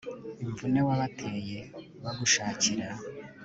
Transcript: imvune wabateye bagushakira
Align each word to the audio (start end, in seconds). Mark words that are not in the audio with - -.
imvune 0.43 0.79
wabateye 0.87 1.59
bagushakira 2.03 2.87